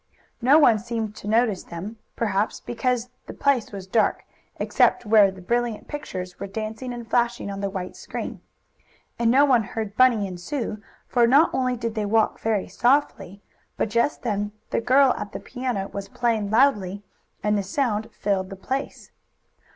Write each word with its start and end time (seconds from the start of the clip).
No 0.41 0.57
one 0.57 0.79
seemed 0.79 1.15
to 1.17 1.27
notice 1.27 1.61
them, 1.61 1.97
perhaps 2.15 2.59
because 2.59 3.09
the 3.27 3.35
place 3.35 3.71
was 3.71 3.85
dark, 3.85 4.25
except 4.55 5.05
where 5.05 5.29
the 5.29 5.43
brilliant 5.43 5.87
pictures 5.87 6.39
were 6.39 6.47
dancing 6.47 6.91
and 6.91 7.07
flashing 7.07 7.51
on 7.51 7.61
the 7.61 7.69
white 7.69 7.95
screen. 7.95 8.41
And 9.19 9.29
no 9.29 9.45
one 9.45 9.61
heard 9.61 9.95
Bunny 9.95 10.27
and 10.27 10.39
Sue, 10.39 10.81
for 11.07 11.27
not 11.27 11.53
only 11.53 11.77
did 11.77 11.93
they 11.93 12.07
walk 12.07 12.39
very 12.39 12.67
softly, 12.67 13.43
but 13.77 13.89
just 13.91 14.23
then 14.23 14.53
the 14.71 14.81
girl 14.81 15.13
at 15.19 15.33
the 15.33 15.39
piano 15.39 15.87
was 15.89 16.09
playing 16.09 16.49
loudly, 16.49 17.03
and 17.43 17.55
the 17.55 17.61
sound 17.61 18.09
filled 18.11 18.49
the 18.49 18.55
place. 18.55 19.11